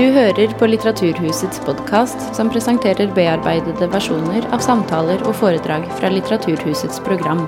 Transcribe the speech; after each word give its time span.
Du 0.00 0.06
hører 0.14 0.52
på 0.56 0.64
Litteraturhusets 0.64 1.58
podkast, 1.60 2.22
som 2.32 2.48
presenterer 2.48 3.10
bearbeidede 3.12 3.84
versjoner 3.92 4.46
av 4.48 4.62
samtaler 4.64 5.20
og 5.28 5.34
foredrag 5.36 5.84
fra 5.98 6.08
Litteraturhusets 6.08 7.02
program. 7.04 7.42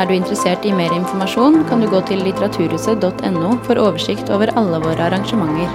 Er 0.00 0.08
du 0.08 0.14
interessert 0.16 0.64
i 0.64 0.72
mer 0.72 0.94
informasjon, 0.96 1.60
kan 1.68 1.84
du 1.84 1.90
gå 1.92 2.00
til 2.08 2.24
litteraturhuset.no 2.24 3.52
for 3.68 3.82
oversikt 3.84 4.32
over 4.32 4.54
alle 4.56 4.80
våre 4.80 5.10
arrangementer. 5.10 5.68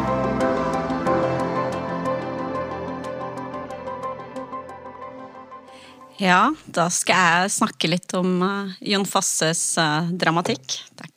Ja, 6.18 6.42
da 6.66 6.90
skal 6.90 7.22
jeg 7.22 7.58
snakke 7.62 7.94
litt 7.94 8.18
om 8.18 8.40
uh, 8.42 8.78
Jon 8.82 9.06
Fasses 9.06 9.76
uh, 9.78 10.10
dramatikk. 10.10 10.80
Takk. 10.98 11.13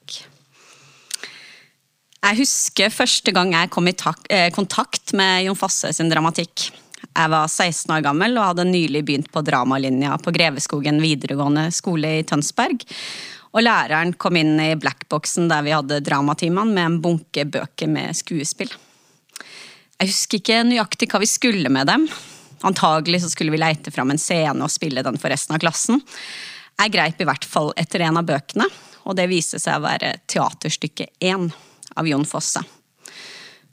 Jeg 2.27 2.41
husker 2.41 2.91
første 2.91 3.31
gang 3.31 3.53
jeg 3.55 3.71
kom 3.71 3.87
i 3.87 3.95
eh, 3.95 4.49
kontakt 4.51 5.13
med 5.15 5.45
Jon 5.47 5.59
Fosse 5.59 5.93
sin 5.95 6.11
dramatikk. 6.11 6.73
Jeg 7.07 7.31
var 7.31 7.47
16 7.47 7.93
år 7.95 8.03
gammel 8.03 8.35
og 8.35 8.49
hadde 8.49 8.67
nylig 8.67 9.05
begynt 9.07 9.31
på 9.31 9.45
dramalinja 9.47 10.17
på 10.19 10.33
Greveskogen 10.35 10.99
videregående 10.99 11.69
skole 11.71 12.17
i 12.19 12.25
Tønsberg. 12.27 12.83
Og 13.55 13.63
læreren 13.63 14.17
kom 14.19 14.37
inn 14.41 14.57
i 14.59 14.73
blackboxen 14.75 15.47
der 15.53 15.63
vi 15.63 15.77
hadde 15.77 16.03
dramatimene 16.03 16.75
med 16.75 16.89
en 16.91 16.99
bunke 17.05 17.47
bøker 17.47 17.93
med 17.95 18.19
skuespill. 18.19 18.75
Jeg 19.97 20.11
husker 20.11 20.43
ikke 20.43 20.65
nøyaktig 20.67 21.09
hva 21.13 21.23
vi 21.23 21.31
skulle 21.31 21.71
med 21.73 21.87
dem, 21.89 22.11
Antagelig 22.67 23.23
så 23.23 23.31
skulle 23.31 23.53
vi 23.53 23.61
leite 23.61 23.93
fram 23.93 24.11
en 24.11 24.19
scene 24.19 24.65
og 24.65 24.73
spille 24.73 25.05
den 25.05 25.19
for 25.21 25.31
resten 25.33 25.55
av 25.55 25.63
klassen. 25.63 26.01
Jeg 26.81 26.93
greip 26.93 27.21
i 27.21 27.29
hvert 27.29 27.45
fall 27.47 27.73
etter 27.79 28.05
en 28.07 28.19
av 28.21 28.27
bøkene, 28.27 28.67
og 29.07 29.17
det 29.19 29.29
viste 29.31 29.61
seg 29.63 29.79
å 29.79 29.85
være 29.85 30.17
teaterstykke 30.27 31.11
én 31.25 31.51
av 31.97 32.09
Jon 32.09 32.27
Fosse. 32.29 32.63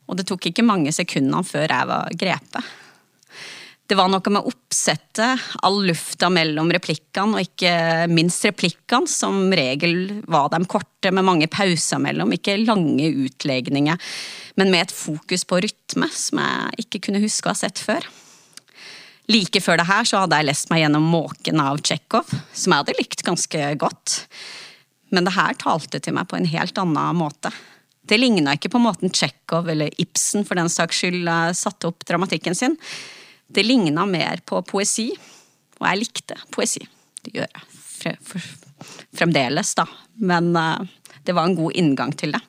Og 0.07 0.17
det 0.19 0.27
tok 0.27 0.49
ikke 0.49 0.65
mange 0.65 0.91
sekundene 0.95 1.43
før 1.47 1.67
jeg 1.69 1.89
var 1.89 2.15
grepet. 2.19 2.71
Det 3.83 3.97
var 3.99 4.07
noe 4.07 4.31
med 4.31 4.47
oppsettet, 4.47 5.41
all 5.61 5.81
lufta 5.83 6.29
mellom 6.31 6.71
replikkene, 6.71 7.35
og 7.35 7.43
ikke 7.43 8.07
minst 8.09 8.45
replikkene, 8.47 9.09
som 9.11 9.51
regel 9.51 10.21
var 10.23 10.47
de 10.53 10.61
korte 10.71 11.11
med 11.11 11.27
mange 11.27 11.49
pauser 11.51 11.99
mellom, 12.01 12.31
ikke 12.31 12.61
lange 12.63 13.11
utlegninger, 13.25 13.99
men 14.55 14.71
med 14.71 14.85
et 14.85 14.95
fokus 14.95 15.43
på 15.45 15.59
rytme 15.65 16.07
som 16.15 16.39
jeg 16.39 16.85
ikke 16.85 17.03
kunne 17.09 17.21
huske 17.25 17.49
å 17.49 17.53
ha 17.53 17.59
sett 17.59 17.81
før. 17.83 18.07
Like 19.31 19.61
før 19.63 19.79
det 19.79 19.87
her 19.87 20.07
så 20.07 20.23
hadde 20.23 20.39
jeg 20.39 20.49
lest 20.49 20.71
meg 20.71 20.83
gjennom 20.83 21.05
Måken 21.13 21.61
av 21.63 21.83
Tsjekhov, 21.83 22.31
som 22.51 22.73
jeg 22.73 22.83
hadde 22.83 22.97
likt 22.97 23.23
ganske 23.27 23.69
godt. 23.83 24.17
Men 25.15 25.27
det 25.27 25.35
her 25.35 25.55
talte 25.59 26.01
til 26.03 26.15
meg 26.15 26.27
på 26.31 26.39
en 26.39 26.49
helt 26.49 26.79
annen 26.79 27.19
måte. 27.19 27.53
Det 28.03 28.19
ligna 28.19 28.55
ikke 28.57 28.71
på 28.73 28.81
måten 28.83 29.11
Tsjekhov 29.13 29.69
eller 29.71 29.93
Ibsen 30.01 30.43
for 30.47 30.59
den 30.59 30.71
saks 30.71 31.03
skyld 31.03 31.27
eh, 31.29 31.53
satte 31.55 31.87
opp 31.91 32.03
dramatikken 32.07 32.55
sin. 32.57 32.75
Det 33.47 33.63
ligna 33.63 34.05
mer 34.09 34.41
på 34.45 34.59
poesi, 34.67 35.09
og 35.79 35.87
jeg 35.87 36.01
likte 36.01 36.37
poesi. 36.51 36.83
Det 37.23 37.37
gjør 37.37 37.47
jeg 37.47 38.43
fremdeles, 39.15 39.75
da. 39.79 39.87
Men 40.19 40.55
eh, 40.55 40.81
det 41.23 41.35
var 41.37 41.47
en 41.47 41.55
god 41.55 41.79
inngang 41.79 42.11
til 42.19 42.35
det. 42.35 42.41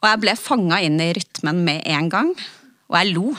Og 0.00 0.08
jeg 0.08 0.22
ble 0.22 0.34
fanga 0.40 0.80
inn 0.82 0.98
i 1.02 1.12
rytmen 1.14 1.62
med 1.66 1.84
en 1.86 2.08
gang, 2.10 2.34
og 2.88 2.96
jeg 2.98 3.14
lo. 3.14 3.30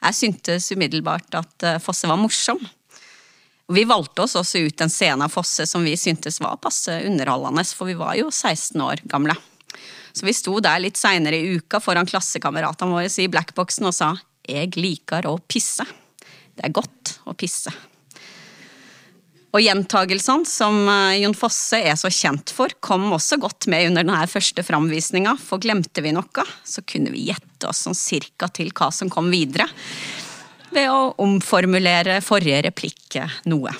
Jeg 0.00 0.16
syntes 0.16 0.70
umiddelbart 0.74 1.38
at 1.38 1.66
eh, 1.66 1.80
Fosse 1.82 2.10
var 2.10 2.20
morsom. 2.20 2.60
Vi 3.70 3.84
valgte 3.86 4.24
oss 4.24 4.34
også 4.34 4.64
ut 4.66 4.82
en 4.82 4.90
scene 4.90 5.24
av 5.24 5.32
Fosse 5.32 5.66
som 5.68 5.84
vi 5.86 5.94
syntes 5.96 6.40
var 6.42 6.58
passe 6.62 6.96
underholdende, 7.06 7.64
for 7.70 7.88
vi 7.88 7.96
var 7.98 8.16
jo 8.18 8.32
16 8.32 8.82
år 8.82 9.04
gamle. 9.08 9.36
Så 10.12 10.26
vi 10.26 10.34
sto 10.36 10.56
der 10.62 10.82
litt 10.82 10.98
seinere 11.00 11.38
i 11.38 11.56
uka 11.58 11.80
foran 11.82 12.08
klassekameratene 12.08 12.96
våre 12.96 13.10
i 13.10 13.30
blackboxen 13.30 13.86
og 13.86 13.94
sa 13.94 14.16
'Jeg 14.48 14.76
liker 14.76 15.26
å 15.26 15.38
pisse'. 15.38 15.86
Det 16.56 16.64
er 16.64 16.72
godt 16.74 17.18
å 17.26 17.34
pisse. 17.34 17.70
Og 19.50 19.64
gjentagelsene 19.64 20.46
som 20.46 20.76
eh, 20.88 21.20
Jon 21.24 21.34
Fosse 21.34 21.80
er 21.82 21.96
så 21.98 22.10
kjent 22.12 22.52
for, 22.54 22.70
kom 22.80 23.08
også 23.16 23.38
godt 23.42 23.66
med 23.66 23.88
under 23.88 24.06
denne 24.06 24.26
første 24.30 24.62
framvisninga, 24.62 25.34
for 25.42 25.62
glemte 25.62 26.04
vi 26.04 26.12
noe, 26.14 26.44
så 26.62 26.84
kunne 26.86 27.10
vi 27.10 27.26
gjette 27.30 27.66
oss 27.66 27.82
sånn 27.86 27.98
cirka 27.98 28.46
til 28.54 28.70
hva 28.70 28.92
som 28.94 29.10
kom 29.10 29.30
videre, 29.32 29.66
ved 30.70 30.86
å 30.86 31.16
omformulere 31.18 32.20
forrige 32.22 32.62
replikk 32.68 33.18
noe. 33.50 33.74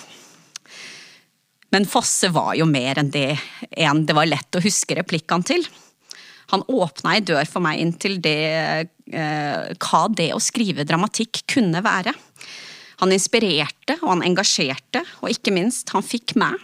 Men 1.71 1.87
Fosse 1.87 2.33
var 2.35 2.57
jo 2.59 2.67
mer 2.67 2.99
enn 2.99 3.13
det 3.15 3.39
en 3.79 4.03
det 4.03 4.17
var 4.17 4.27
lett 4.27 4.59
å 4.59 4.65
huske 4.65 4.97
replikkene 4.99 5.47
til. 5.47 5.63
Han 6.51 6.65
åpna 6.67 7.15
ei 7.17 7.23
dør 7.23 7.47
for 7.49 7.63
meg 7.65 7.81
inn 7.83 7.93
til 8.01 8.19
det, 8.23 8.91
eh, 9.13 9.71
hva 9.79 10.03
det 10.11 10.33
å 10.35 10.43
skrive 10.43 10.87
dramatikk 10.87 11.45
kunne 11.51 11.83
være. 11.85 12.15
Han 13.01 13.15
inspirerte 13.15 13.97
og 14.03 14.11
han 14.17 14.27
engasjerte, 14.27 15.05
og 15.23 15.33
ikke 15.33 15.55
minst, 15.57 15.89
han 15.95 16.05
fikk 16.05 16.35
meg, 16.41 16.59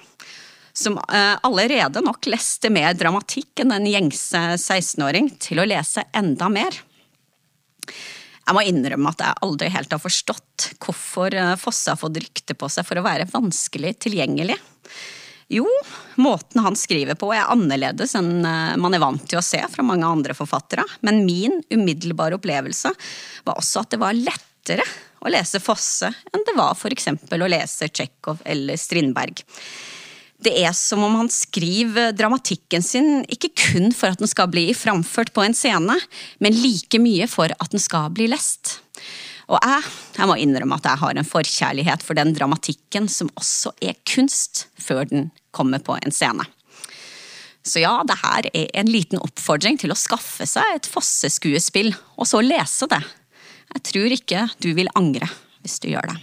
som 0.76 0.98
eh, 0.98 1.36
allerede 1.46 2.02
nok 2.04 2.28
leste 2.28 2.68
mer 2.72 2.92
dramatikk 2.98 3.62
enn 3.64 3.72
en 3.72 3.88
gjengse 3.88 4.42
16-åring, 4.58 5.30
til 5.40 5.62
å 5.62 5.68
lese 5.68 6.04
enda 6.16 6.50
mer. 6.52 6.76
Jeg 8.46 8.54
må 8.54 8.62
innrømme 8.62 9.10
at 9.10 9.22
jeg 9.24 9.42
aldri 9.42 9.70
helt 9.74 9.94
har 9.94 10.02
forstått 10.02 10.68
hvorfor 10.82 11.34
eh, 11.34 11.54
Fosse 11.58 11.94
har 11.94 12.00
fått 12.00 12.20
rykte 12.20 12.58
på 12.58 12.68
seg 12.70 12.86
for 12.86 13.00
å 13.00 13.06
være 13.06 13.30
vanskelig 13.32 13.96
tilgjengelig. 14.06 14.58
Jo, 15.48 15.66
måten 16.18 16.62
han 16.64 16.76
skriver 16.76 17.14
på 17.14 17.30
er 17.34 17.46
annerledes 17.52 18.16
enn 18.18 18.40
eh, 18.42 18.76
man 18.82 18.96
er 18.96 19.02
vant 19.02 19.28
til 19.30 19.38
å 19.38 19.44
se 19.46 19.60
fra 19.70 19.84
mange 19.86 20.06
andre 20.06 20.34
forfattere, 20.34 20.82
men 21.06 21.22
min 21.26 21.60
umiddelbare 21.70 22.34
opplevelse 22.38 22.90
var 23.46 23.60
også 23.60 23.84
at 23.84 23.94
det 23.94 24.00
var 24.02 24.18
lettere 24.18 24.86
å 25.22 25.30
lese 25.30 25.62
Fosse 25.62 26.10
enn 26.34 26.46
det 26.46 26.56
var 26.58 26.74
f.eks. 26.74 27.12
å 27.30 27.50
lese 27.50 27.90
Tsjekhov 27.92 28.42
eller 28.44 28.80
Strindberg. 28.80 29.44
Det 30.42 30.52
er 30.66 30.74
som 30.76 31.00
om 31.06 31.14
han 31.16 31.30
skriver 31.32 32.10
dramatikken 32.12 32.82
sin 32.84 33.22
ikke 33.32 33.54
kun 33.56 33.94
for 33.94 34.12
at 34.12 34.20
den 34.20 34.30
skal 34.30 34.50
bli 34.52 34.66
framført 34.76 35.32
på 35.32 35.46
en 35.46 35.54
scene, 35.56 35.96
men 36.42 36.58
like 36.58 37.00
mye 37.00 37.30
for 37.30 37.54
at 37.54 37.72
den 37.72 37.82
skal 37.82 38.10
bli 38.12 38.26
lest. 38.34 38.80
Og 39.46 39.62
jeg, 39.62 39.90
jeg 40.16 40.26
må 40.26 40.36
innrømme 40.42 40.78
at 40.80 40.88
jeg 40.90 41.02
har 41.02 41.18
en 41.18 41.28
forkjærlighet 41.28 42.02
for 42.02 42.18
den 42.18 42.32
dramatikken 42.34 43.06
som 43.10 43.30
også 43.38 43.72
er 43.84 43.98
kunst, 44.08 44.66
før 44.74 45.06
den 45.06 45.28
kommer 45.54 45.82
på 45.82 45.98
en 46.00 46.14
scene. 46.14 46.46
Så 47.66 47.82
ja, 47.82 47.98
det 48.06 48.18
her 48.20 48.46
er 48.52 48.68
en 48.78 48.90
liten 48.90 49.22
oppfordring 49.22 49.78
til 49.78 49.90
å 49.90 49.98
skaffe 49.98 50.46
seg 50.46 50.76
et 50.76 50.88
Fosse-skuespill, 50.90 51.92
og 52.18 52.28
så 52.30 52.42
lese 52.42 52.86
det. 52.90 53.02
Jeg 53.74 53.86
tror 53.90 54.14
ikke 54.14 54.46
du 54.62 54.70
vil 54.78 54.90
angre 54.98 55.28
hvis 55.62 55.80
du 55.82 55.90
gjør 55.90 56.12
det. 56.12 56.18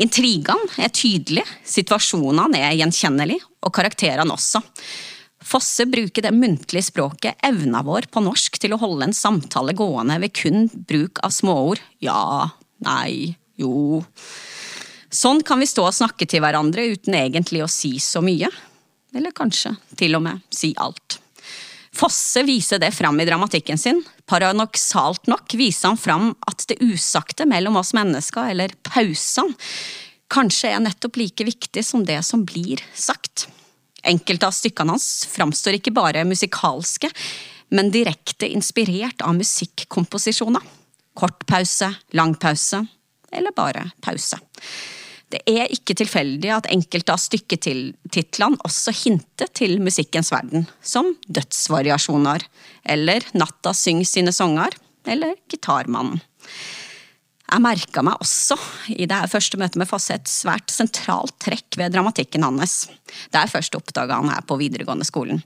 Intrigene 0.00 0.80
er 0.80 0.92
tydelige, 0.94 1.46
situasjonene 1.66 2.62
er 2.62 2.76
gjenkjennelige, 2.78 3.42
og 3.66 3.74
karakterene 3.76 4.32
også. 4.32 4.62
Fosse 5.50 5.86
bruker 5.90 6.22
det 6.22 6.30
muntlige 6.30 6.86
språket, 6.86 7.34
evna 7.42 7.82
vår 7.82 8.06
på 8.12 8.22
norsk, 8.22 8.58
til 8.62 8.76
å 8.76 8.78
holde 8.78 9.08
en 9.08 9.16
samtale 9.16 9.74
gående 9.74 10.20
ved 10.22 10.34
kun 10.36 10.68
bruk 10.70 11.18
av 11.26 11.34
småord. 11.34 11.82
Ja, 11.98 12.50
nei, 12.86 13.34
jo. 13.58 14.04
Sånn 15.10 15.42
kan 15.42 15.58
vi 15.58 15.66
stå 15.66 15.88
og 15.88 15.96
snakke 15.96 16.28
til 16.30 16.44
hverandre 16.44 16.86
uten 16.92 17.18
egentlig 17.18 17.64
å 17.64 17.70
si 17.70 17.96
så 17.98 18.22
mye. 18.22 18.50
Eller 19.10 19.34
kanskje 19.34 19.74
til 19.98 20.14
og 20.14 20.22
med 20.28 20.44
si 20.54 20.70
alt. 20.78 21.18
Fosse 21.90 22.44
viser 22.46 22.78
det 22.78 22.92
fram 22.94 23.18
i 23.18 23.26
dramatikken 23.26 23.78
sin. 23.78 24.04
Paranoksalt 24.30 25.26
nok 25.26 25.58
viser 25.58 25.90
han 25.90 25.98
fram 25.98 26.30
at 26.46 26.62
det 26.70 26.78
usagte 26.78 27.48
mellom 27.50 27.80
oss 27.80 27.90
mennesker, 27.96 28.52
eller 28.54 28.76
pausene, 28.86 29.58
kanskje 30.30 30.70
er 30.70 30.84
nettopp 30.84 31.18
like 31.18 31.42
viktig 31.42 31.82
som 31.82 32.06
det 32.06 32.20
som 32.22 32.46
blir 32.46 32.78
sagt. 32.94 33.48
Enkelte 34.06 34.48
av 34.48 34.54
stykkene 34.56 34.94
hans 34.94 35.08
framstår 35.30 35.78
ikke 35.78 35.94
bare 35.96 36.24
musikalske, 36.28 37.10
men 37.74 37.92
direkte 37.94 38.48
inspirert 38.48 39.22
av 39.22 39.36
musikkomposisjoner. 39.38 40.62
Kort 41.18 41.44
pause, 41.46 41.90
lang 42.16 42.34
pause, 42.40 42.80
eller 43.32 43.54
bare 43.56 43.90
pause. 44.02 44.38
Det 45.30 45.44
er 45.46 45.70
ikke 45.70 45.94
tilfeldig 45.94 46.50
at 46.50 46.68
enkelte 46.72 47.14
av 47.14 47.20
stykketitlene 47.22 48.58
også 48.66 48.94
hinter 49.04 49.50
til 49.54 49.76
musikkens 49.82 50.32
verden, 50.34 50.66
som 50.82 51.12
Dødsvariasjoner, 51.30 52.42
eller 52.90 53.26
Natta 53.38 53.74
syng 53.76 54.02
sine 54.08 54.34
sanger, 54.34 54.74
eller 55.06 55.36
Gitarmannen. 55.50 56.18
Jeg 57.50 57.62
merka 57.64 58.02
meg 58.06 58.20
også 58.22 58.54
i 58.94 59.08
det 59.10 59.24
første 59.32 59.58
møtet 59.58 59.80
med 59.80 59.88
Fosse 59.90 60.14
et 60.14 60.28
svært 60.30 60.70
sentralt 60.70 61.34
trekk 61.42 61.78
ved 61.80 61.96
dramatikken 61.96 62.44
hans, 62.46 62.86
Det 63.26 63.40
er 63.40 63.50
først 63.50 63.74
oppdaga 63.74 64.20
han 64.20 64.30
her 64.30 64.44
på 64.46 64.58
videregående 64.60 65.04
skolen. 65.04 65.42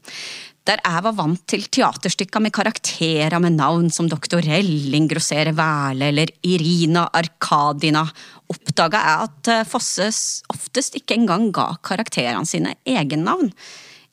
Der 0.68 0.80
jeg 0.84 1.04
var 1.04 1.16
vant 1.16 1.40
til 1.48 1.64
teaterstykker 1.64 2.40
med 2.40 2.52
karakterer 2.52 3.38
med 3.40 3.56
navn 3.56 3.90
som 3.90 4.08
Doktorell, 4.08 4.92
Grosere 5.08 5.52
Wæle 5.56 6.08
eller 6.08 6.28
Irina 6.42 7.06
Arkadina, 7.12 8.04
oppdaga 8.48 9.00
jeg 9.00 9.28
at 9.28 9.48
eh, 9.52 9.64
Fosse 9.68 10.10
oftest 10.52 10.96
ikke 10.96 11.16
engang 11.16 11.50
ga 11.52 11.70
karakterene 11.84 12.48
sine 12.48 12.76
egennavn. 12.84 13.52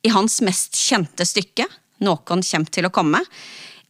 I 0.04 0.12
hans 0.12 0.40
mest 0.40 0.80
kjente 0.80 1.28
stykke, 1.28 1.68
Noen 2.02 2.40
kjem 2.42 2.64
til 2.66 2.88
å 2.88 2.92
komme, 2.92 3.20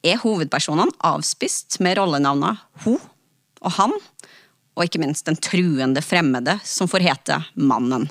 er 0.03 0.19
hovedpersonene 0.21 0.93
avspist 1.07 1.79
med 1.81 1.97
rollenavna 1.97 2.57
ho 2.85 2.99
og 3.63 3.77
han, 3.79 3.95
og 4.73 4.85
ikke 4.87 5.03
minst 5.03 5.29
den 5.29 5.39
truende 5.41 6.03
fremmede 6.05 6.59
som 6.65 6.91
får 6.91 7.07
hete 7.07 7.39
Mannen. 7.61 8.09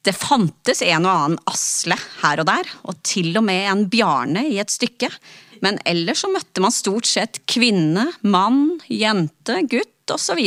Det 0.00 0.14
fantes 0.16 0.80
en 0.86 1.04
og 1.04 1.12
annen 1.12 1.40
Asle 1.50 1.96
her 2.22 2.40
og 2.40 2.48
der, 2.48 2.68
og 2.88 3.00
til 3.04 3.34
og 3.36 3.44
med 3.44 3.66
en 3.68 3.86
Bjarne 3.92 4.46
i 4.48 4.56
et 4.62 4.72
stykke, 4.72 5.10
men 5.60 5.76
ellers 5.88 6.22
så 6.24 6.30
møtte 6.32 6.62
man 6.64 6.72
stort 6.72 7.08
sett 7.08 7.42
kvinne, 7.50 8.06
mann, 8.24 8.78
jente, 8.88 9.58
gutt 9.68 10.14
osv. 10.14 10.40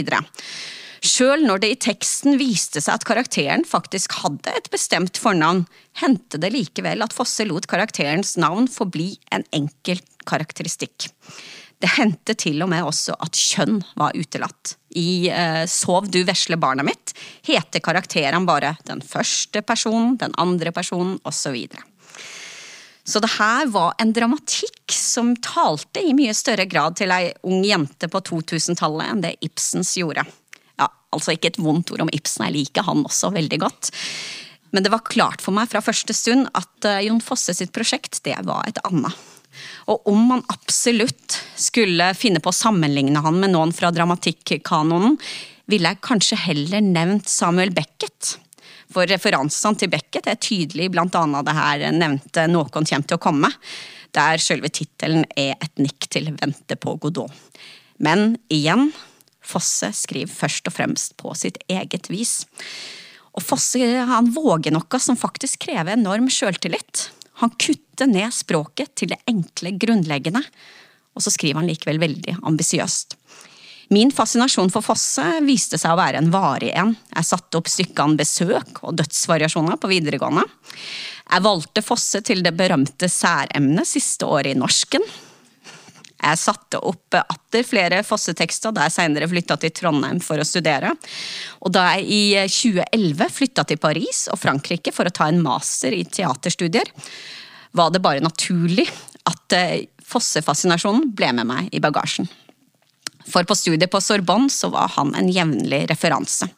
Sjøl 1.04 1.44
når 1.46 1.62
det 1.62 1.70
i 1.70 1.80
teksten 1.86 2.40
viste 2.40 2.82
seg 2.82 2.96
at 2.96 3.06
karakteren 3.06 3.66
faktisk 3.68 4.16
hadde 4.24 4.56
et 4.56 4.70
bestemt 4.74 5.20
fornavn, 5.22 5.66
hendte 6.02 6.40
det 6.42 6.54
likevel 6.56 7.04
at 7.06 7.14
Fosse 7.14 7.46
lot 7.46 7.68
karakterens 7.70 8.38
navn 8.40 8.70
forbli 8.72 9.12
en 9.36 9.46
enkel 9.54 10.02
karakteristikk. 10.26 11.12
Det 11.84 11.90
hendte 11.98 12.32
til 12.40 12.64
og 12.64 12.70
med 12.72 12.86
også 12.88 13.18
at 13.20 13.36
kjønn 13.36 13.82
var 14.00 14.16
utelatt. 14.16 14.78
I 14.96 15.28
eh, 15.28 15.64
Sov 15.68 16.08
du 16.08 16.22
vesle 16.24 16.56
barna 16.56 16.86
mitt 16.88 17.12
heter 17.44 17.84
karakteren 17.84 18.46
bare 18.48 18.78
den 18.88 19.02
første 19.04 19.60
personen, 19.68 20.14
den 20.22 20.32
andre 20.40 20.72
personen 20.72 21.18
osv. 21.28 21.58
Så 23.04 23.20
det 23.20 23.34
her 23.36 23.68
var 23.74 23.98
en 24.00 24.14
dramatikk 24.16 24.96
som 24.96 25.34
talte 25.44 26.00
i 26.00 26.14
mye 26.16 26.32
større 26.38 26.70
grad 26.72 26.96
til 27.02 27.12
ei 27.12 27.34
ung 27.44 27.66
jente 27.68 28.08
på 28.08 28.24
2000-tallet 28.32 29.10
enn 29.10 29.26
det 29.26 29.34
Ibsens 29.44 29.92
gjorde. 30.00 30.24
Ja, 30.80 30.88
altså 31.12 31.36
ikke 31.36 31.52
et 31.52 31.60
vondt 31.60 31.92
ord 31.92 32.06
om 32.06 32.14
Ibsen, 32.16 32.48
jeg 32.48 32.62
liker 32.62 32.88
han 32.88 33.04
også 33.04 33.34
veldig 33.36 33.60
godt. 33.66 33.92
Men 34.72 34.88
det 34.88 34.96
var 34.96 35.04
klart 35.04 35.44
for 35.44 35.52
meg 35.52 35.68
fra 35.74 35.84
første 35.84 36.16
stund 36.16 36.48
at 36.56 36.88
eh, 36.88 37.04
Jon 37.10 37.20
Fosse 37.22 37.52
sitt 37.60 37.76
prosjekt, 37.76 38.24
det 38.24 38.40
var 38.48 38.72
et 38.72 38.80
annet. 38.88 39.33
Og 39.92 40.08
om 40.10 40.20
man 40.30 40.46
absolutt 40.54 41.40
skulle 41.60 42.12
finne 42.18 42.42
på 42.44 42.52
å 42.52 42.58
sammenligne 42.58 43.24
han 43.24 43.40
med 43.42 43.54
noen 43.54 43.74
fra 43.76 43.92
dramatikkanonen, 43.94 45.18
ville 45.72 45.94
jeg 45.94 46.04
kanskje 46.04 46.40
heller 46.44 46.84
nevnt 46.84 47.30
Samuel 47.32 47.72
Beckett. 47.76 48.36
For 48.94 49.08
referansene 49.10 49.80
til 49.80 49.92
Beckett 49.94 50.28
er 50.30 50.42
tydelig 50.42 50.90
blant 50.94 51.16
annet 51.18 51.48
det 51.48 51.56
her 51.58 51.86
nevnte 51.96 52.46
Noen 52.52 52.70
kommer 52.74 53.08
til 53.08 53.18
å 53.18 53.24
komme, 53.24 53.50
der 54.14 54.42
selve 54.42 54.70
tittelen 54.70 55.26
er 55.40 55.56
et 55.58 55.82
nikk 55.82 56.10
til 56.14 56.30
Vente 56.38 56.78
på 56.78 56.98
Godot. 57.02 57.34
Men 58.04 58.36
igjen, 58.54 58.92
Fosse 59.44 59.90
skriver 59.96 60.32
først 60.32 60.70
og 60.70 60.76
fremst 60.76 61.18
på 61.20 61.34
sitt 61.36 61.58
eget 61.72 62.08
vis. 62.12 62.44
Og 63.34 63.44
Fosse 63.44 63.82
han 64.08 64.30
våger 64.36 64.74
noe 64.76 65.02
som 65.02 65.20
faktisk 65.20 65.66
krever 65.66 65.98
enorm 65.98 66.30
sjøltillit. 66.32 67.10
Han 67.42 67.54
kutter 67.58 68.10
ned 68.10 68.34
språket 68.36 68.94
til 69.00 69.14
det 69.14 69.22
enkle, 69.30 69.74
grunnleggende, 69.80 70.44
og 71.14 71.24
så 71.24 71.34
skriver 71.34 71.62
han 71.62 71.70
likevel 71.70 72.02
veldig 72.02 72.38
ambisiøst. 72.42 73.18
Min 73.94 74.14
fascinasjon 74.16 74.72
for 74.74 74.86
Fosse 74.86 75.26
viste 75.46 75.78
seg 75.78 75.94
å 75.94 76.00
være 76.00 76.22
en 76.22 76.32
varig 76.34 76.72
en. 76.80 76.96
Jeg 77.14 77.28
satte 77.28 77.60
opp 77.60 77.70
stykkene 77.70 78.18
Besøk 78.18 78.80
og 78.82 78.96
Dødsvariasjoner 78.98 79.78
på 79.78 79.92
videregående. 79.92 80.46
Jeg 81.28 81.46
valgte 81.46 81.84
Fosse 81.86 82.24
til 82.26 82.42
det 82.46 82.56
berømte 82.58 83.10
særemnet 83.12 83.90
siste 83.90 84.26
året 84.26 84.56
i 84.56 84.60
norsken. 84.60 85.04
Jeg 86.24 86.40
satte 86.40 86.80
opp 86.80 87.18
atter 87.20 87.66
flere 87.68 88.02
Fosse-tekster 88.08 88.74
da 88.76 88.88
jeg 88.88 88.96
senere 88.96 89.28
flytta 89.30 89.58
til 89.60 89.74
Trondheim 89.76 90.22
for 90.24 90.40
å 90.40 90.48
studere. 90.48 90.94
Og 91.62 91.74
da 91.76 91.90
jeg 91.94 92.08
i 92.08 92.22
2011 92.48 93.34
flytta 93.38 93.66
til 93.68 93.82
Paris 93.84 94.26
og 94.32 94.40
Frankrike 94.40 94.94
for 94.96 95.10
å 95.10 95.14
ta 95.14 95.28
en 95.30 95.42
master 95.44 95.96
i 95.96 96.06
teaterstudier, 96.08 96.90
var 97.74 97.92
det 97.92 98.04
bare 98.06 98.24
naturlig 98.24 98.88
at 99.30 99.42
fossefascinasjonen 99.50 99.90
Fosse-fascinasjonen 100.14 101.08
ble 101.16 101.30
med 101.34 101.48
meg 101.50 101.70
i 101.74 101.80
bagasjen. 101.82 102.28
For 103.26 103.48
på 103.48 103.56
studiet 103.56 103.90
på 103.90 104.02
Sorbonne 104.04 104.52
så 104.52 104.70
var 104.74 104.92
han 104.98 105.14
en 105.16 105.30
jevnlig 105.32 105.86
referanse. 105.90 106.50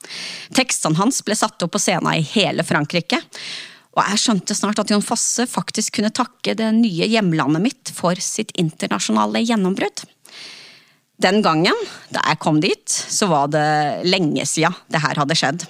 Tekstene 0.57 0.97
hans 0.99 1.21
ble 1.23 1.37
satt 1.37 1.61
opp 1.63 1.75
på 1.75 1.81
scenen 1.81 2.17
i 2.17 2.25
hele 2.33 2.65
Frankrike. 2.67 3.21
Og 3.95 4.01
jeg 4.03 4.19
skjønte 4.19 4.55
snart 4.57 4.79
at 4.81 4.91
Jon 4.91 5.03
Fosse 5.03 5.45
faktisk 5.47 5.97
kunne 5.97 6.11
takke 6.15 6.55
det 6.59 6.67
nye 6.75 7.07
hjemlandet 7.07 7.63
mitt 7.63 7.91
for 7.95 8.19
sitt 8.19 8.51
internasjonale 8.59 9.43
gjennombrudd. 9.45 10.03
Den 11.23 11.39
gangen, 11.39 11.77
da 12.11 12.19
jeg 12.27 12.39
kom 12.43 12.57
dit, 12.59 12.91
så 12.91 13.29
var 13.31 13.47
det 13.47 14.03
lenge 14.03 14.43
siden 14.49 14.75
det 14.91 14.99
her 14.99 15.15
hadde 15.21 15.37
skjedd. 15.39 15.63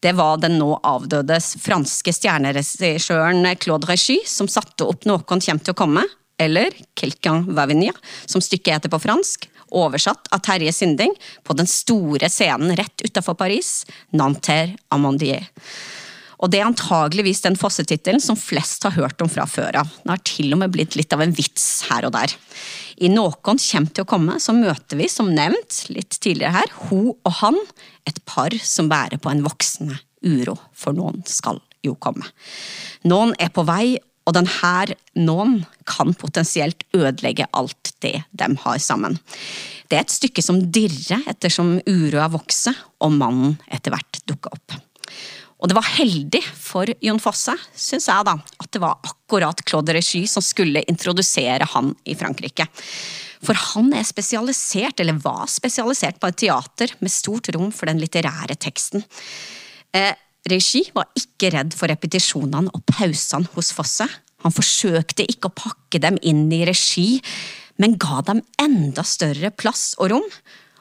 Det 0.00 0.14
var 0.16 0.38
den 0.40 0.56
nå 0.56 0.70
avdøde 0.88 1.36
franske 1.60 2.14
stjerneregissøren 2.16 3.44
Claude 3.60 3.90
Regy 3.90 4.22
som 4.24 4.48
satte 4.48 4.86
opp 4.88 5.04
Noen 5.04 5.42
kjem 5.44 5.60
til 5.60 5.74
å 5.74 5.76
komme, 5.76 6.06
eller 6.40 6.72
Quelqu'un 6.96 7.44
va 7.56 7.66
venir, 7.68 7.92
som 8.24 8.40
stykket 8.44 8.78
heter 8.78 8.92
på 8.92 9.02
fransk, 9.04 9.50
oversatt 9.76 10.30
av 10.32 10.40
Terje 10.46 10.72
Sinding, 10.72 11.12
på 11.44 11.56
den 11.58 11.68
store 11.68 12.30
scenen 12.32 12.76
rett 12.78 13.04
utafor 13.04 13.36
Paris, 13.36 13.82
Nanterre 14.16 14.78
Amandier. 14.94 15.48
Og 16.42 16.52
det 16.52 16.60
er 16.60 16.68
antageligvis 16.68 17.42
den 17.46 17.56
Fosse-tittelen 17.56 18.20
som 18.22 18.38
flest 18.38 18.84
har 18.84 18.96
hørt 18.98 19.22
om 19.24 19.30
fra 19.32 19.46
før 19.48 19.80
av. 19.82 19.92
Den 20.02 20.12
har 20.12 20.24
til 20.26 20.52
og 20.52 20.60
med 20.60 20.74
blitt 20.74 20.96
litt 20.98 21.14
av 21.16 21.24
en 21.24 21.34
vits 21.36 21.86
her 21.88 22.08
og 22.08 22.12
der. 22.16 22.34
I 22.96 23.10
Nåkon 23.12 23.60
kommer 23.60 23.92
til 23.92 24.04
å 24.04 24.08
komme, 24.08 24.38
så 24.40 24.54
møter 24.56 25.00
vi, 25.00 25.08
som 25.12 25.32
nevnt 25.32 25.84
litt 25.92 26.18
tidligere 26.20 26.54
her, 26.58 26.74
ho 26.88 27.00
og 27.12 27.32
han, 27.42 27.56
et 28.08 28.20
par 28.28 28.56
som 28.64 28.88
bærer 28.92 29.20
på 29.20 29.32
en 29.32 29.44
voksende 29.44 29.98
uro, 30.24 30.56
for 30.76 30.96
noen 30.96 31.22
skal 31.28 31.60
jo 31.84 31.96
komme. 32.00 32.24
Noen 33.08 33.34
er 33.40 33.52
på 33.52 33.64
vei, 33.68 33.96
og 34.26 34.34
denne 34.34 34.96
noen 35.22 35.60
kan 35.86 36.16
potensielt 36.18 36.82
ødelegge 36.96 37.46
alt 37.54 37.92
det 38.02 38.16
de 38.34 38.48
har 38.64 38.80
sammen. 38.82 39.20
Det 39.86 39.98
er 39.98 40.02
et 40.02 40.16
stykke 40.16 40.42
som 40.42 40.58
dirrer 40.74 41.22
ettersom 41.30 41.76
uroa 41.86 42.26
vokser, 42.32 42.74
og 42.98 43.14
mannen 43.14 43.54
etter 43.70 43.94
hvert 43.94 44.24
dukker 44.26 44.56
opp. 44.56 44.80
Og 45.56 45.70
det 45.70 45.76
var 45.78 45.88
heldig 45.96 46.42
for 46.52 46.90
Jon 47.00 47.20
Fosse, 47.22 47.54
syns 47.72 48.10
jeg, 48.10 48.26
da, 48.28 48.34
at 48.36 48.72
det 48.74 48.82
var 48.82 48.98
akkurat 49.06 49.62
Claude 49.64 49.94
Regi 49.96 50.26
som 50.28 50.44
skulle 50.44 50.84
introdusere 50.90 51.68
han 51.72 51.94
i 52.04 52.16
Frankrike. 52.18 52.68
For 53.44 53.56
han 53.72 53.88
er 53.96 54.04
spesialisert, 54.04 55.00
eller 55.00 55.20
var 55.22 55.46
spesialisert 55.48 56.20
på 56.20 56.28
et 56.28 56.38
teater 56.44 56.92
med 57.00 57.12
stort 57.12 57.48
rom 57.56 57.70
for 57.72 57.88
den 57.88 58.00
litterære 58.02 58.56
teksten. 58.60 59.04
Eh, 59.96 60.12
Regi 60.46 60.84
var 60.94 61.08
ikke 61.18 61.50
redd 61.56 61.74
for 61.74 61.90
repetisjonene 61.90 62.70
og 62.74 62.84
pausene 62.86 63.48
hos 63.56 63.72
Fosse. 63.74 64.06
Han 64.44 64.54
forsøkte 64.54 65.26
ikke 65.26 65.50
å 65.50 65.56
pakke 65.56 66.00
dem 66.02 66.20
inn 66.22 66.44
i 66.54 66.62
regi, 66.68 67.16
men 67.82 67.96
ga 68.00 68.20
dem 68.28 68.44
enda 68.62 69.02
større 69.06 69.50
plass 69.50 69.94
og 69.98 70.12
rom. 70.12 70.28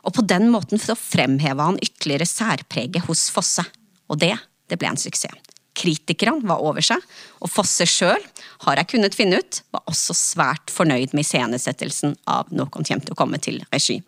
Og 0.06 0.14
på 0.14 0.26
den 0.30 0.52
måten 0.54 0.78
fremheva 0.80 1.72
han 1.72 1.82
ytterligere 1.82 2.28
særpreget 2.30 3.08
hos 3.08 3.26
Fosse. 3.34 3.66
Og 4.12 4.22
det 4.22 4.36
det 4.70 4.80
ble 4.82 4.94
en 4.94 5.00
suksess. 5.00 5.54
Kritikerne 5.76 6.48
var 6.48 6.64
over 6.64 6.84
seg, 6.86 7.02
og 7.44 7.52
Fosse 7.52 7.84
sjøl, 7.90 8.22
har 8.64 8.80
jeg 8.80 8.94
kunnet 8.94 9.18
finne 9.18 9.42
ut, 9.44 9.60
var 9.76 9.84
også 9.92 10.16
svært 10.16 10.72
fornøyd 10.72 11.12
med 11.12 11.26
iscenesettelsen 11.26 12.16
av 12.32 12.48
Noen 12.56 12.72
kommer 12.72 13.04
til 13.04 13.16
å 13.16 13.20
komme 13.20 13.42
til 13.44 13.60
regi. 13.74 14.00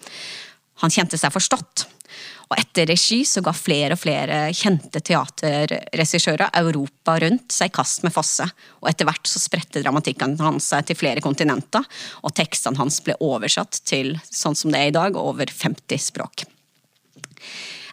Han 0.80 0.94
kjente 0.94 1.20
seg 1.20 1.34
forstått. 1.34 1.88
Og 2.48 2.56
etter 2.56 2.88
regi 2.88 3.20
så 3.28 3.42
ga 3.44 3.52
flere 3.52 3.98
og 3.98 4.00
flere 4.00 4.38
kjente 4.56 5.02
teaterregissører 5.04 6.54
Europa 6.62 7.18
rundt 7.20 7.52
seg 7.52 7.68
i 7.68 7.76
kast 7.76 8.06
med 8.06 8.16
Fosse, 8.16 8.48
og 8.80 8.88
etter 8.88 9.10
hvert 9.10 9.28
så 9.28 9.42
spredte 9.44 9.84
dramatikken 9.84 10.38
hans 10.40 10.70
seg 10.72 10.88
til 10.88 11.00
flere 11.00 11.24
kontinenter, 11.24 11.84
og 12.24 12.36
tekstene 12.38 12.80
hans 12.80 13.02
ble 13.04 13.18
oversatt 13.20 13.82
til, 13.84 14.16
sånn 14.24 14.56
som 14.56 14.72
det 14.72 14.80
er 14.80 14.94
i 14.94 14.96
dag, 14.96 15.20
over 15.20 15.52
50 15.52 16.08
språk. 16.08 16.48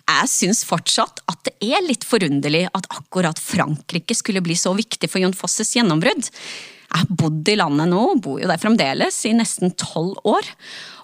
Jeg 0.05 0.29
syns 0.29 0.63
fortsatt 0.69 1.23
at 1.31 1.41
det 1.49 1.55
er 1.65 1.85
litt 1.85 2.05
forunderlig 2.05 2.67
at 2.77 2.89
akkurat 2.93 3.41
Frankrike 3.41 4.17
skulle 4.17 4.43
bli 4.45 4.57
så 4.59 4.75
viktig 4.77 5.09
for 5.09 5.23
Jon 5.23 5.37
Fosses 5.37 5.73
gjennombrudd. 5.77 6.29
Jeg 6.29 7.01
har 7.01 7.15
bodd 7.19 7.49
i 7.49 7.57
landet 7.59 7.89
nå, 7.91 8.03
bor 8.23 8.37
jo 8.39 8.51
der 8.51 8.61
fremdeles, 8.61 9.17
i 9.27 9.33
nesten 9.35 9.73
tolv 9.81 10.21
år. 10.29 10.47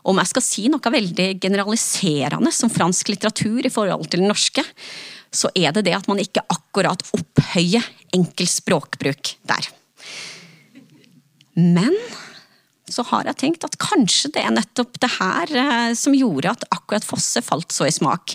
Om 0.07 0.21
jeg 0.21 0.31
skal 0.31 0.45
si 0.45 0.67
noe 0.73 0.93
veldig 0.95 1.33
generaliserende 1.43 2.53
som 2.55 2.73
fransk 2.73 3.11
litteratur 3.13 3.67
i 3.67 3.73
forhold 3.73 4.07
til 4.09 4.23
den 4.23 4.31
norske, 4.31 4.65
så 5.33 5.51
er 5.57 5.73
det 5.75 5.87
det 5.89 5.97
at 5.97 6.09
man 6.11 6.21
ikke 6.21 6.45
akkurat 6.53 7.03
opphøyer 7.17 7.87
enkel 8.17 8.49
språkbruk 8.51 9.35
der. 9.49 9.71
Men 11.57 11.95
så 12.91 13.05
har 13.07 13.29
jeg 13.29 13.39
tenkt 13.39 13.65
at 13.67 13.79
kanskje 13.81 14.33
det 14.35 14.43
er 14.43 14.55
nettopp 14.55 14.99
det 15.03 15.11
her 15.17 15.53
eh, 15.63 15.93
som 15.99 16.17
gjorde 16.17 16.53
at 16.53 16.67
akkurat 16.75 17.07
Fosse 17.07 17.43
falt 17.45 17.71
så 17.75 17.87
i 17.87 17.95
smak. 17.95 18.35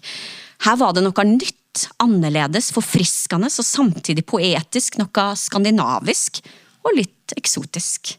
Her 0.63 0.79
var 0.79 0.95
det 0.95 1.03
noe 1.05 1.27
nytt, 1.27 1.89
annerledes, 1.99 2.71
forfriskende 2.71 3.49
og 3.51 3.67
samtidig 3.67 4.23
poetisk, 4.29 4.95
noe 5.01 5.25
skandinavisk 5.35 6.39
og 6.85 6.95
litt 6.95 7.35
eksotisk. 7.35 8.15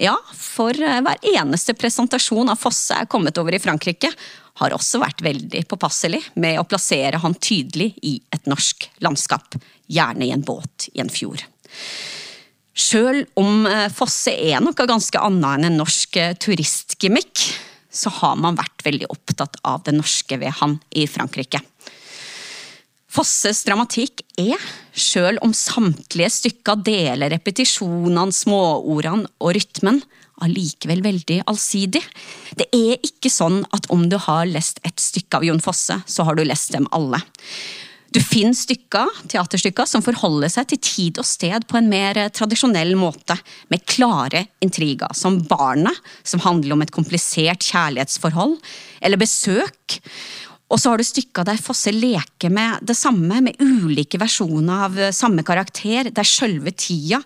Ja, 0.00 0.16
for 0.34 0.74
eh, 0.74 1.00
hver 1.04 1.20
eneste 1.34 1.76
presentasjon 1.78 2.50
av 2.50 2.58
Fosse 2.60 2.96
er 2.96 3.10
kommet 3.10 3.38
over 3.38 3.54
i 3.54 3.60
Frankrike, 3.62 4.10
har 4.60 4.74
også 4.74 5.00
vært 5.00 5.22
veldig 5.24 5.62
påpasselig 5.70 6.20
med 6.42 6.58
å 6.60 6.66
plassere 6.68 7.20
han 7.22 7.36
tydelig 7.38 7.92
i 8.04 8.16
et 8.34 8.48
norsk 8.50 8.88
landskap, 9.04 9.56
gjerne 9.86 10.26
i 10.26 10.32
en 10.34 10.44
båt 10.44 10.88
i 10.92 11.00
en 11.04 11.12
fjord. 11.12 11.44
Sjøl 12.72 13.22
om 13.38 13.66
eh, 13.68 13.88
Fosse 13.92 14.32
er 14.32 14.62
noe 14.64 14.88
ganske 14.88 15.20
annet 15.20 15.58
enn 15.58 15.68
en 15.68 15.80
norsk 15.84 16.18
eh, 16.20 16.34
turistgimmick, 16.40 17.46
så 17.92 18.12
har 18.22 18.38
man 18.40 18.56
vært 18.58 18.86
veldig 18.86 19.10
opptatt 19.12 19.58
av 19.68 19.84
det 19.86 19.94
norske 19.96 20.38
ved 20.40 20.56
han 20.62 20.78
i 20.96 21.06
Frankrike. 21.10 21.60
Fosses 23.12 23.60
dramatikk 23.66 24.22
er, 24.40 24.56
sjøl 24.96 25.36
om 25.44 25.52
samtlige 25.52 26.30
stykker 26.32 26.80
deler 26.80 27.28
repetisjonene, 27.34 28.32
småordene 28.32 29.28
og 29.36 29.52
rytmen, 29.58 30.00
allikevel 30.42 31.02
veldig 31.04 31.42
allsidig. 31.50 32.00
Det 32.56 32.70
er 32.72 32.96
ikke 33.04 33.30
sånn 33.30 33.60
at 33.76 33.90
om 33.92 34.06
du 34.08 34.16
har 34.16 34.48
lest 34.48 34.80
et 34.88 34.96
stykke 35.00 35.38
av 35.38 35.44
Jon 35.44 35.60
Fosse, 35.62 36.00
så 36.08 36.24
har 36.24 36.38
du 36.38 36.44
lest 36.46 36.72
dem 36.72 36.88
alle. 36.96 37.20
Du 38.12 38.20
finner 38.20 38.56
stykker, 38.56 39.08
teaterstykker 39.32 39.86
som 39.88 40.02
forholder 40.04 40.50
seg 40.52 40.68
til 40.68 40.80
tid 40.84 41.20
og 41.22 41.24
sted 41.24 41.64
på 41.68 41.78
en 41.78 41.88
mer 41.88 42.18
tradisjonell 42.34 42.92
måte, 43.00 43.38
med 43.72 43.86
klare 43.88 44.44
intriger, 44.64 45.14
som 45.16 45.38
Barnet, 45.48 45.96
som 46.26 46.42
handler 46.44 46.76
om 46.76 46.84
et 46.84 46.92
komplisert 46.92 47.64
kjærlighetsforhold, 47.64 48.58
eller 49.00 49.20
Besøk. 49.22 49.96
Og 50.72 50.80
så 50.80 50.92
har 50.92 51.00
du 51.00 51.04
stykker 51.04 51.46
der 51.48 51.60
Fosse 51.60 51.92
leker 51.92 52.52
med 52.52 52.84
det 52.88 52.96
samme, 52.96 53.40
med 53.44 53.60
ulike 53.60 54.20
versjoner 54.20 54.86
av 54.88 55.00
samme 55.16 55.44
karakter, 55.44 56.12
der 56.12 56.28
sjølve 56.28 56.72
tida 56.76 57.22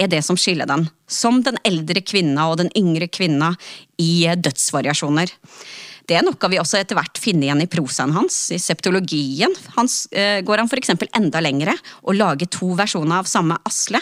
er 0.00 0.08
det 0.12 0.22
som 0.24 0.40
skiller 0.40 0.68
den, 0.68 0.88
som 1.08 1.42
den 1.44 1.60
eldre 1.68 2.00
kvinna 2.04 2.48
og 2.48 2.60
den 2.62 2.72
yngre 2.76 3.08
kvinna 3.12 3.54
i 4.00 4.28
dødsvariasjoner. 4.40 5.32
Det 6.10 6.16
er 6.18 6.24
noe 6.26 6.48
vi 6.50 6.58
også 6.58 6.80
etter 6.80 6.98
hvert 6.98 7.20
finner 7.22 7.46
igjen 7.46 7.62
i 7.62 7.68
prosaen 7.70 8.10
hans. 8.16 8.48
I 8.50 8.58
septologien 8.58 9.52
hans 9.76 10.08
eh, 10.10 10.40
går 10.42 10.64
han 10.64 10.66
f.eks. 10.66 10.90
enda 11.14 11.38
lengre 11.38 11.76
og 12.02 12.16
lager 12.16 12.50
to 12.50 12.72
versjoner 12.74 13.20
av 13.20 13.28
samme 13.30 13.60
Asle, 13.68 14.00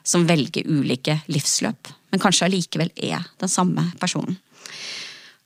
som 0.00 0.24
velger 0.24 0.64
ulike 0.64 1.18
livsløp, 1.28 1.90
men 2.08 2.22
kanskje 2.22 2.46
allikevel 2.48 2.88
er 2.96 3.28
den 3.44 3.52
samme 3.52 3.90
personen. 4.00 4.38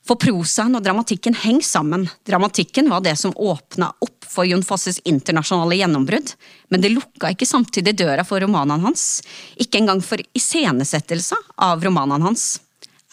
For 0.07 0.15
prosaen 0.21 0.77
og 0.77 0.85
dramatikken 0.85 1.35
henger 1.41 1.65
sammen. 1.67 2.07
Dramatikken 2.29 2.87
var 2.93 3.03
det 3.03 3.17
som 3.19 3.33
åpna 3.35 3.89
opp 4.05 4.27
for 4.29 4.47
Jon 4.47 4.63
Fosses 4.63 5.01
internasjonale 5.03 5.81
gjennombrudd, 5.81 6.31
men 6.71 6.83
det 6.83 6.93
lukka 6.93 7.33
ikke 7.33 7.49
samtidig 7.49 7.97
døra 7.99 8.23
for 8.23 8.39
romanene 8.39 8.85
hans. 8.85 9.19
Ikke 9.59 9.81
engang 9.81 9.99
for 10.05 10.21
iscenesettelser 10.37 11.41
av 11.67 11.83
romanene 11.83 12.29
hans. 12.29 12.53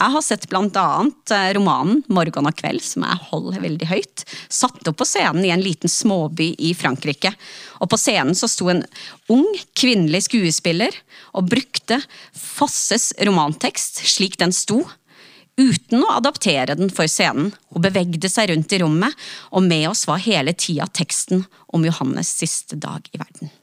Jeg 0.03 0.11
har 0.17 0.23
sett 0.27 0.49
annet 0.51 1.31
eh, 1.31 1.53
romanen 1.55 2.01
'Morgen 2.11 2.49
og 2.49 2.57
kveld', 2.59 2.83
som 2.83 3.05
jeg 3.07 3.23
holder 3.29 3.63
veldig 3.63 3.87
høyt, 3.87 4.25
satt 4.51 4.89
opp 4.91 4.99
på 4.99 5.07
scenen 5.07 5.45
i 5.47 5.53
en 5.55 5.63
liten 5.63 5.91
småby 5.91 6.49
i 6.59 6.73
Frankrike. 6.75 7.31
Og 7.79 7.91
på 7.93 8.01
scenen 8.01 8.35
så 8.35 8.51
sto 8.51 8.67
en 8.73 8.83
ung, 9.31 9.47
kvinnelig 9.79 10.25
skuespiller 10.27 10.97
og 11.39 11.53
brukte 11.55 12.01
Fosses 12.35 13.13
romantekst 13.23 14.03
slik 14.11 14.41
den 14.43 14.51
sto, 14.51 14.83
uten 15.55 16.03
å 16.03 16.17
adaptere 16.19 16.75
den 16.75 16.91
for 16.91 17.07
scenen. 17.07 17.53
Hun 17.71 17.87
bevegde 17.87 18.27
seg 18.33 18.51
rundt 18.51 18.75
i 18.75 18.83
rommet, 18.83 19.15
og 19.55 19.63
med 19.63 19.87
oss 19.93 20.09
var 20.11 20.25
hele 20.27 20.57
tida 20.59 20.91
teksten 20.91 21.47
om 21.71 21.87
Johannes' 21.87 22.35
siste 22.43 22.75
dag 22.75 23.07
i 23.13 23.23
verden. 23.23 23.55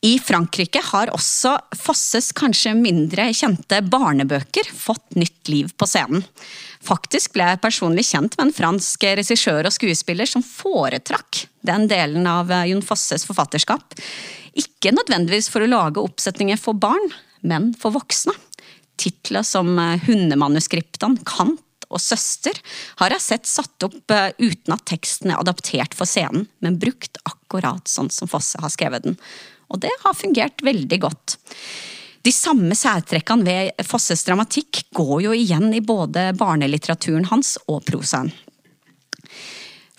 I 0.00 0.14
Frankrike 0.18 0.80
har 0.84 1.10
også 1.12 1.58
Fosses 1.76 2.30
kanskje 2.36 2.72
mindre 2.72 3.26
kjente 3.36 3.82
barnebøker 3.84 4.70
fått 4.72 5.18
nytt 5.20 5.50
liv 5.52 5.74
på 5.76 5.88
scenen. 5.88 6.24
Faktisk 6.80 7.34
ble 7.34 7.50
jeg 7.50 7.60
personlig 7.60 8.06
kjent 8.08 8.38
med 8.38 8.46
en 8.46 8.56
fransk 8.56 9.04
regissør 9.20 9.68
og 9.68 9.74
skuespiller 9.76 10.28
som 10.30 10.44
foretrakk 10.44 11.42
den 11.68 11.84
delen 11.90 12.24
av 12.24 12.48
Jon 12.70 12.80
Fosses 12.84 13.26
forfatterskap. 13.28 13.92
Ikke 14.56 14.94
nødvendigvis 14.96 15.50
for 15.52 15.66
å 15.66 15.68
lage 15.68 16.00
oppsetninger 16.00 16.56
for 16.56 16.80
barn, 16.80 17.12
men 17.44 17.74
for 17.76 17.92
voksne. 17.92 18.32
Titler 19.00 19.44
som 19.44 19.76
Hundemanuskriptene, 19.76 21.20
Kant 21.28 21.60
og 21.90 22.00
Søster 22.00 22.56
har 23.02 23.12
jeg 23.12 23.26
sett 23.26 23.48
satt 23.50 23.84
opp 23.84 24.12
eh, 24.14 24.32
uten 24.38 24.76
at 24.76 24.84
teksten 24.88 25.32
er 25.32 25.40
adaptert 25.42 25.96
for 25.98 26.08
scenen, 26.08 26.46
men 26.62 26.78
brukt 26.80 27.18
akkurat 27.26 27.90
sånn 27.90 28.12
som 28.14 28.30
Fosse 28.30 28.60
har 28.62 28.72
skrevet 28.72 29.08
den 29.08 29.18
og 29.70 29.80
det 29.82 29.92
har 30.02 30.18
fungert 30.18 30.62
veldig 30.66 31.00
godt. 31.06 31.38
De 32.20 32.32
samme 32.34 32.76
særtrekkene 32.76 33.46
ved 33.46 33.86
Fosses 33.86 34.26
dramatikk 34.26 34.82
går 34.96 35.16
jo 35.24 35.32
igjen 35.32 35.70
i 35.72 35.80
både 35.80 36.30
barnelitteraturen 36.36 37.30
hans 37.30 37.54
og 37.70 37.80
prosaen. 37.86 38.28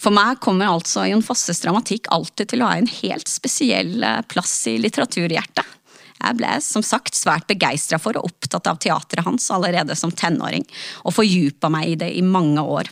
For 0.02 0.14
meg 0.14 0.40
kommer 0.42 0.70
altså 0.70 1.06
Jon 1.10 1.26
Fosses 1.26 1.62
dramatikk 1.62 2.10
alltid 2.14 2.54
til 2.54 2.64
å 2.64 2.70
ha 2.72 2.78
en 2.78 2.90
helt 2.90 3.30
spesiell 3.30 4.02
eh, 4.06 4.22
plass 4.30 4.54
i 4.70 4.80
litteraturhjertet. 4.82 5.78
Jeg 6.22 6.38
ble 6.38 6.56
som 6.62 6.86
sagt 6.86 7.18
svært 7.18 7.48
begeistra 7.50 7.98
for 8.02 8.18
og 8.18 8.30
opptatt 8.30 8.70
av 8.70 8.80
teatret 8.82 9.26
hans 9.26 9.48
allerede 9.54 9.98
som 9.98 10.14
tenåring, 10.14 10.66
og 11.06 11.16
fordypa 11.18 11.70
meg 11.74 11.94
i 11.94 12.00
det 12.04 12.12
i 12.18 12.26
mange 12.26 12.62
år. 12.62 12.90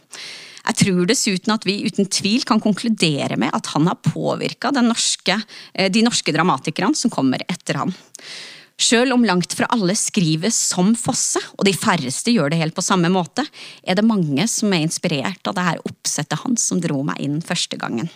Jeg 0.70 0.78
tror 0.84 1.08
dessuten 1.10 1.56
at 1.56 1.66
vi 1.66 1.80
uten 1.88 2.06
tvil 2.14 2.44
kan 2.46 2.62
konkludere 2.62 3.40
med 3.42 3.50
at 3.58 3.72
han 3.74 3.90
har 3.90 3.98
påvirka 4.06 4.70
de 4.76 4.86
norske 4.86 6.34
dramatikerne 6.36 6.98
som 6.98 7.14
kommer 7.14 7.42
etter 7.50 7.82
han. 7.82 7.94
Sjøl 8.80 9.12
om 9.12 9.26
langt 9.28 9.52
fra 9.58 9.68
alle 9.74 9.96
skriver 9.98 10.54
som 10.56 10.94
Fosse, 10.96 11.42
og 11.58 11.66
de 11.68 11.74
færreste 11.76 12.32
gjør 12.32 12.54
det 12.54 12.62
helt 12.62 12.78
på 12.78 12.86
samme 12.86 13.10
måte, 13.12 13.44
er 13.84 13.98
det 14.00 14.06
mange 14.08 14.46
som 14.48 14.72
er 14.72 14.86
inspirert 14.86 15.50
av 15.50 15.58
det 15.58 15.66
her 15.66 15.82
oppsettet 15.90 16.40
hans 16.46 16.70
som 16.70 16.80
dro 16.80 17.02
meg 17.04 17.20
inn 17.26 17.42
første 17.44 17.76
gangen. 17.82 18.08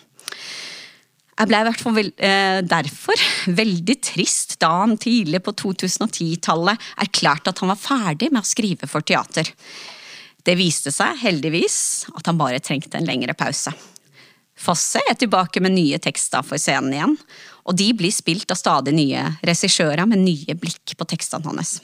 Jeg 1.33 1.49
ble 1.49 1.59
i 1.59 1.65
hvert 1.65 1.81
fall 1.81 1.99
eh, 1.99 2.61
derfor 2.63 3.25
veldig 3.61 3.97
trist 4.05 4.55
da 4.61 4.69
han 4.83 4.95
tidlig 5.01 5.41
på 5.43 5.55
2010-tallet 5.65 6.87
erklærte 7.01 7.51
at 7.51 7.59
han 7.63 7.73
var 7.73 7.81
ferdig 7.81 8.29
med 8.31 8.45
å 8.45 8.47
skrive 8.47 8.87
for 8.87 9.03
teater. 9.03 9.49
Det 10.43 10.57
viste 10.59 10.91
seg 10.91 11.17
heldigvis 11.21 11.77
at 12.11 12.27
han 12.27 12.39
bare 12.39 12.59
trengte 12.63 12.99
en 12.99 13.07
lengre 13.07 13.35
pause. 13.37 13.71
Fosse 14.59 15.01
er 15.09 15.15
tilbake 15.17 15.61
med 15.63 15.73
nye 15.73 15.97
tekster 16.03 16.43
for 16.45 16.61
scenen 16.61 16.93
igjen, 16.93 17.15
og 17.63 17.77
de 17.79 17.87
blir 17.97 18.13
spilt 18.13 18.51
av 18.51 18.59
stadig 18.59 18.93
nye 18.95 19.23
regissører 19.41 20.05
med 20.09 20.21
nye 20.21 20.55
blikk 20.59 20.95
på 20.99 21.07
tekstene 21.09 21.49
hans. 21.49 21.79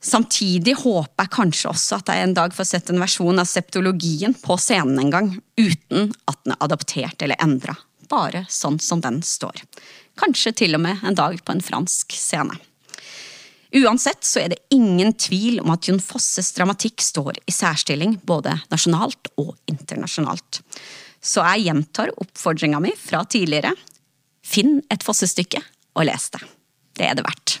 Samtidig 0.00 0.78
håper 0.80 1.26
jeg 1.26 1.32
kanskje 1.34 1.68
også 1.70 1.98
at 2.00 2.08
jeg 2.08 2.24
en 2.24 2.34
dag 2.36 2.54
får 2.56 2.70
sett 2.70 2.90
en 2.90 3.02
versjon 3.02 3.42
av 3.42 3.48
septologien 3.48 4.32
på 4.40 4.56
scenen 4.56 4.96
en 5.02 5.12
gang, 5.12 5.30
uten 5.60 6.14
at 6.24 6.40
den 6.40 6.56
er 6.56 6.64
adaptert 6.64 7.22
eller 7.22 7.44
endra, 7.44 7.76
bare 8.08 8.46
sånn 8.48 8.80
som 8.80 9.04
den 9.04 9.20
står. 9.20 9.60
Kanskje 10.20 10.54
til 10.64 10.80
og 10.80 10.84
med 10.88 11.04
en 11.04 11.18
dag 11.20 11.36
på 11.44 11.52
en 11.52 11.64
fransk 11.64 12.16
scene. 12.16 12.56
Uansett 13.70 14.24
så 14.26 14.40
er 14.42 14.52
det 14.52 14.62
ingen 14.74 15.12
tvil 15.14 15.60
om 15.62 15.70
at 15.70 15.86
Jon 15.86 16.00
Fosses 16.02 16.50
dramatikk 16.56 17.02
står 17.04 17.38
i 17.46 17.54
særstilling 17.54 18.16
både 18.26 18.56
nasjonalt 18.72 19.30
og 19.38 19.54
internasjonalt. 19.70 20.62
Så 21.22 21.44
jeg 21.52 21.68
gjentar 21.68 22.10
oppfordringa 22.18 22.80
mi 22.82 22.94
fra 22.98 23.22
tidligere. 23.28 23.76
Finn 24.42 24.80
et 24.90 25.04
Fosse-stykke 25.06 25.62
og 25.94 26.06
les 26.08 26.30
det. 26.34 26.42
Det 26.98 27.06
er 27.06 27.18
det 27.18 27.26
verdt. 27.26 27.60